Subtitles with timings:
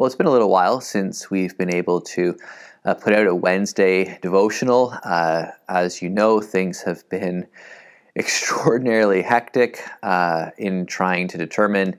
[0.00, 2.34] Well, it's been a little while since we've been able to
[2.86, 4.94] uh, put out a Wednesday devotional.
[5.04, 7.46] Uh, as you know, things have been
[8.16, 11.98] extraordinarily hectic uh, in trying to determine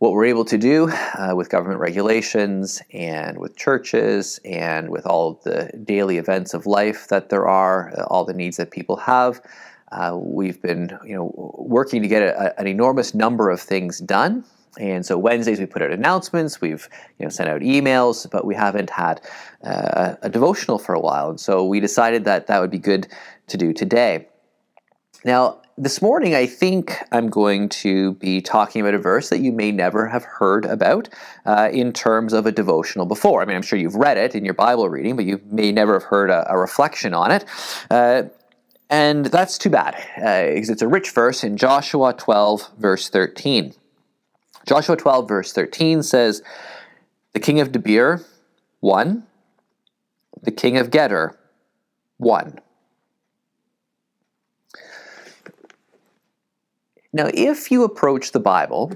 [0.00, 5.40] what we're able to do uh, with government regulations and with churches and with all
[5.44, 9.40] the daily events of life that there are, all the needs that people have.
[9.92, 14.44] Uh, we've been, you know, working to get a, an enormous number of things done.
[14.78, 16.88] And so Wednesdays we put out announcements, we've
[17.18, 19.20] you know sent out emails, but we haven't had
[19.64, 21.30] uh, a devotional for a while.
[21.30, 23.08] And so we decided that that would be good
[23.48, 24.28] to do today.
[25.24, 29.52] Now, this morning, I think I'm going to be talking about a verse that you
[29.52, 31.08] may never have heard about
[31.44, 33.42] uh, in terms of a devotional before.
[33.42, 35.94] I mean, I'm sure you've read it in your Bible reading, but you may never
[35.94, 37.44] have heard a, a reflection on it.
[37.90, 38.24] Uh,
[38.88, 43.74] and that's too bad, uh, because it's a rich verse in Joshua 12, verse 13.
[44.66, 46.42] Joshua 12, verse 13 says,
[47.32, 48.24] The king of Debir,
[48.80, 49.24] one.
[50.42, 51.36] The king of Geder,
[52.18, 52.58] one.
[57.12, 58.92] Now, if you approach the Bible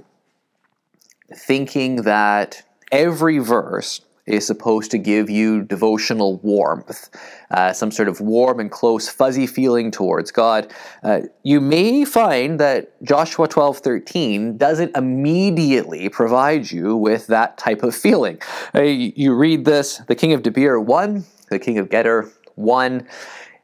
[1.35, 4.01] thinking that every verse
[4.31, 7.11] is supposed to give you devotional warmth,
[7.51, 10.73] uh, some sort of warm and close, fuzzy feeling towards God,
[11.03, 17.83] uh, you may find that Joshua 12 13 doesn't immediately provide you with that type
[17.83, 18.41] of feeling.
[18.75, 23.07] Uh, you read this, the king of Debir, one, the king of Geder, one,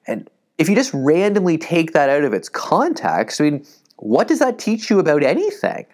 [0.07, 4.39] and if you just randomly take that out of its context, I mean, what does
[4.39, 5.87] that teach you about anything?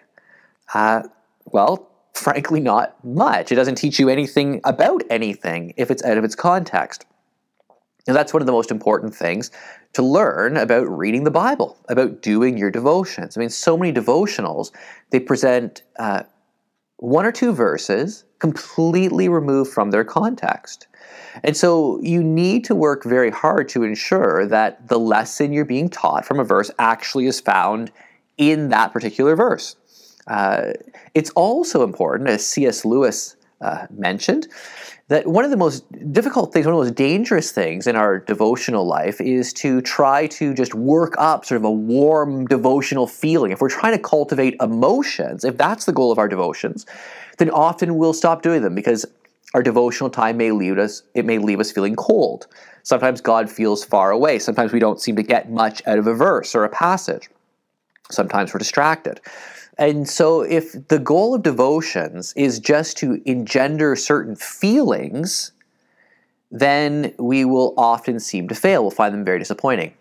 [0.73, 1.03] Uh,
[1.45, 3.51] well, frankly, not much.
[3.51, 7.05] It doesn't teach you anything about anything if it's out of its context.
[8.05, 9.49] And that's one of the most important things
[9.93, 13.37] to learn about reading the Bible, about doing your devotions.
[13.37, 14.71] I mean, so many devotionals,
[15.11, 16.23] they present uh,
[16.97, 20.87] one or two verses completely removed from their context.
[21.43, 25.89] And so you need to work very hard to ensure that the lesson you're being
[25.89, 27.91] taught from a verse actually is found
[28.37, 29.75] in that particular verse.
[30.27, 30.73] Uh,
[31.13, 32.85] it's also important, as C.S.
[32.85, 34.47] Lewis uh, mentioned,
[35.09, 38.19] that one of the most difficult things, one of the most dangerous things in our
[38.19, 43.51] devotional life is to try to just work up sort of a warm devotional feeling.
[43.51, 46.85] If we're trying to cultivate emotions, if that's the goal of our devotions,
[47.37, 49.05] then often we'll stop doing them because
[49.53, 52.47] our devotional time may leave us it may leave us feeling cold.
[52.83, 54.39] Sometimes God feels far away.
[54.39, 57.29] Sometimes we don't seem to get much out of a verse or a passage.
[58.09, 59.21] Sometimes we're distracted.
[59.77, 65.51] And so, if the goal of devotions is just to engender certain feelings,
[66.51, 68.83] then we will often seem to fail.
[68.83, 69.95] We'll find them very disappointing.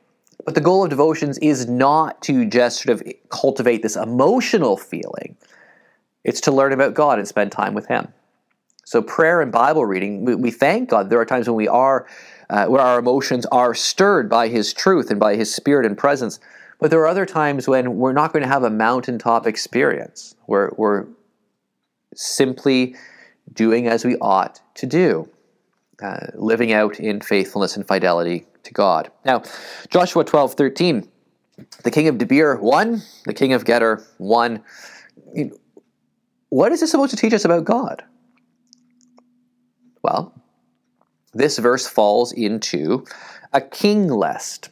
[0.45, 5.37] But the goal of devotions is not to just sort of cultivate this emotional feeling,
[6.25, 8.09] it's to learn about God and spend time with Him.
[8.85, 11.09] So, prayer and Bible reading, we, thank God.
[11.09, 12.07] There are times when we are,
[12.51, 16.41] uh, where our emotions are stirred by His truth and by His Spirit and presence.
[16.83, 20.35] But there are other times when we're not going to have a mountaintop experience.
[20.49, 21.07] We're, we're
[22.13, 22.97] simply
[23.53, 25.29] doing as we ought to do,
[26.03, 29.13] uh, living out in faithfulness and fidelity to God.
[29.25, 29.45] Now,
[29.91, 31.09] Joshua 12 13,
[31.85, 34.65] the king of Debir, one, the king of Geder, one.
[36.49, 38.03] What is this supposed to teach us about God?
[40.03, 40.35] Well,
[41.33, 43.07] this verse falls into
[43.53, 44.71] a king list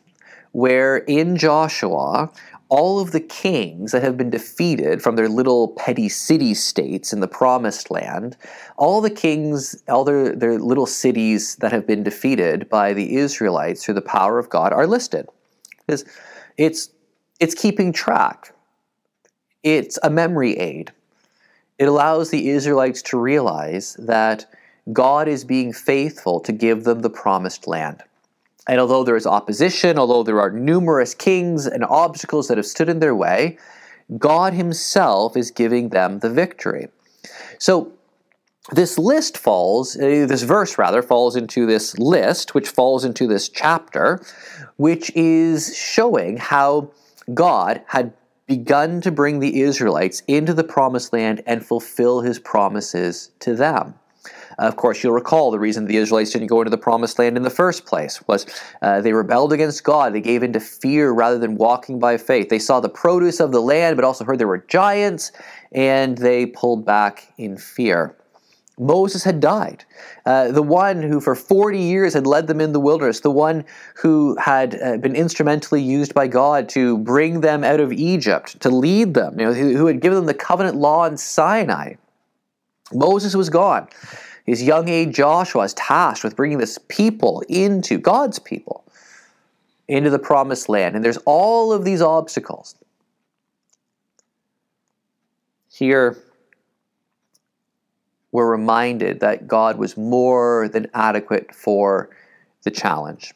[0.52, 2.30] where in Joshua,
[2.68, 7.20] all of the kings that have been defeated from their little petty city states in
[7.20, 8.36] the promised land,
[8.76, 13.84] all the kings, all their, their little cities that have been defeated by the Israelites
[13.84, 15.28] through the power of God are listed.
[15.88, 16.04] It's,
[16.56, 16.90] it's,
[17.40, 18.54] it's keeping track.
[19.64, 20.92] It's a memory aid.
[21.78, 24.46] It allows the Israelites to realize that
[24.92, 28.02] God is being faithful to give them the promised land.
[28.68, 32.88] And although there is opposition, although there are numerous kings and obstacles that have stood
[32.88, 33.58] in their way,
[34.18, 36.88] God Himself is giving them the victory.
[37.58, 37.92] So,
[38.72, 43.48] this list falls, uh, this verse rather, falls into this list, which falls into this
[43.48, 44.20] chapter,
[44.76, 46.90] which is showing how
[47.32, 48.12] God had
[48.46, 53.94] begun to bring the Israelites into the promised land and fulfill His promises to them.
[54.60, 57.42] Of course, you'll recall the reason the Israelites didn't go into the promised land in
[57.42, 58.44] the first place was
[58.82, 60.12] uh, they rebelled against God.
[60.12, 62.50] They gave into fear rather than walking by faith.
[62.50, 65.32] They saw the produce of the land, but also heard there were giants,
[65.72, 68.18] and they pulled back in fear.
[68.78, 69.86] Moses had died.
[70.26, 73.64] Uh, the one who for 40 years had led them in the wilderness, the one
[73.94, 78.68] who had uh, been instrumentally used by God to bring them out of Egypt, to
[78.68, 81.94] lead them, you know, who, who had given them the covenant law in Sinai
[82.92, 83.88] Moses was gone.
[84.46, 88.84] His young age Joshua is tasked with bringing this people into God's people
[89.90, 90.94] into the promised land.
[90.94, 92.76] And there's all of these obstacles.
[95.68, 96.16] Here,
[98.30, 102.10] we're reminded that God was more than adequate for
[102.62, 103.34] the challenge.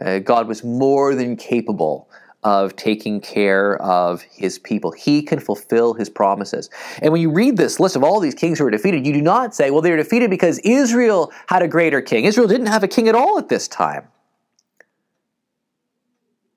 [0.00, 2.10] Uh, God was more than capable
[2.42, 4.92] of taking care of his people.
[4.92, 6.70] He can fulfill his promises.
[7.02, 9.20] And when you read this list of all these kings who were defeated, you do
[9.22, 12.24] not say, well, they were defeated because Israel had a greater king.
[12.24, 14.08] Israel didn't have a king at all at this time,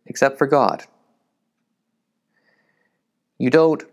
[0.06, 0.86] except for God.
[3.38, 3.84] You don't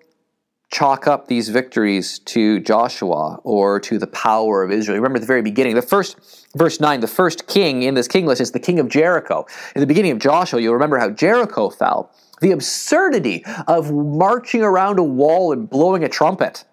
[0.71, 4.97] chalk up these victories to Joshua or to the power of Israel.
[4.97, 6.17] Remember at the very beginning, the first,
[6.57, 9.47] verse 9, the first king in this king list is the king of Jericho.
[9.75, 12.13] In the beginning of Joshua, you'll remember how Jericho fell.
[12.41, 16.65] The absurdity of marching around a wall and blowing a trumpet.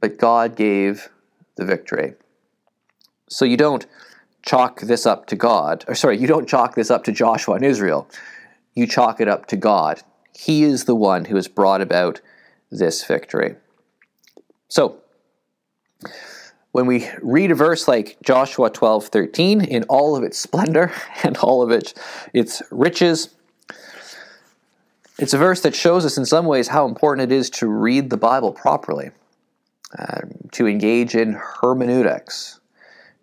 [0.00, 1.08] But God gave
[1.56, 2.14] the victory.
[3.28, 3.86] So you don't
[4.42, 7.64] chalk this up to God, or sorry, you don't chalk this up to Joshua and
[7.64, 8.08] Israel.
[8.74, 10.02] You chalk it up to God.
[10.34, 12.20] He is the one who has brought about
[12.70, 13.56] this victory.
[14.68, 14.98] So,
[16.72, 21.36] when we read a verse like Joshua 12 13 in all of its splendor and
[21.38, 21.94] all of its,
[22.32, 23.34] its riches,
[25.18, 28.08] it's a verse that shows us in some ways how important it is to read
[28.08, 29.10] the Bible properly,
[29.98, 32.60] uh, to engage in hermeneutics,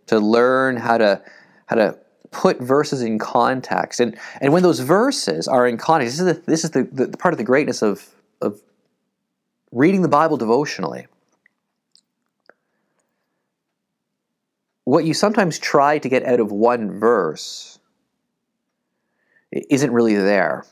[0.06, 1.22] to learn how to,
[1.66, 1.98] how to
[2.32, 4.00] put verses in context.
[4.00, 7.18] And, and when those verses are in context, this is the, this is the, the
[7.18, 8.08] part of the greatness of,
[8.42, 8.62] of
[9.72, 11.08] reading the Bible devotionally,
[14.84, 17.78] what you sometimes try to get out of one verse
[19.52, 20.66] isn't really there.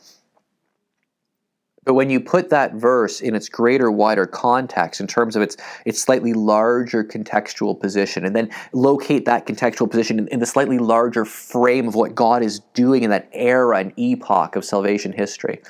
[1.83, 5.55] But when you put that verse in its greater, wider context, in terms of its
[5.85, 10.79] its slightly larger contextual position, and then locate that contextual position in, in, the slightly
[10.79, 15.61] larger frame of what God is doing in that era and epoch of salvation history,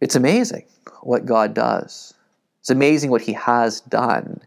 [0.00, 0.64] it's amazing
[1.02, 2.14] what God does.
[2.60, 4.40] It's amazing what he has done.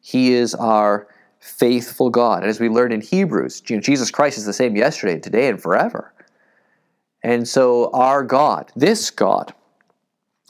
[0.00, 1.08] He is our
[1.40, 2.42] faithful God.
[2.42, 6.12] And as we learned in Hebrews, Jesus Christ is the same yesterday, today, and forever.
[7.22, 9.52] And so our God, this God,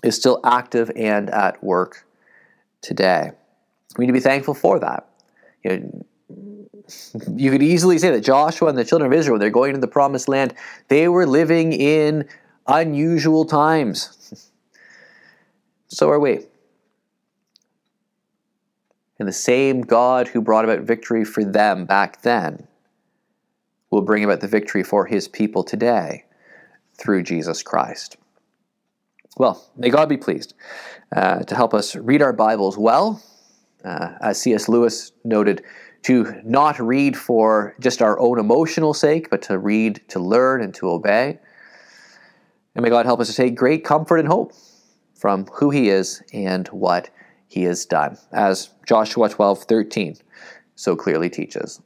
[0.05, 2.07] is still active and at work
[2.83, 3.33] today.
[3.97, 5.09] We need to be thankful for that.
[5.65, 6.05] You, know,
[7.35, 9.89] you could easily say that Joshua and the children of Israel, they're going into the
[9.89, 10.55] promised land,
[10.89, 12.29] they were living in
[12.67, 14.51] unusual times.
[15.89, 16.47] so are we.
[19.19, 22.69] And the same God who brought about victory for them back then
[23.91, 26.25] will bring about the victory for his people today
[26.97, 28.17] through Jesus Christ.
[29.37, 30.55] Well, may God be pleased
[31.15, 33.23] uh, to help us read our Bibles well.
[33.85, 34.69] Uh, as C.S.
[34.69, 35.63] Lewis noted,
[36.03, 40.75] to not read for just our own emotional sake, but to read to learn and
[40.75, 41.39] to obey.
[42.75, 44.53] And may God help us to take great comfort and hope
[45.15, 47.11] from who He is and what
[47.49, 50.17] he has done, as Joshua 12 13
[50.75, 51.81] so clearly teaches.